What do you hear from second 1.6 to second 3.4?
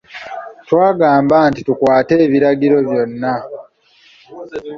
tukwate ebiragiro byonna.